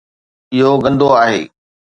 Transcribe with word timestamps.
اهو 0.53 0.73
گندو 0.83 1.07
آهي 1.23 1.41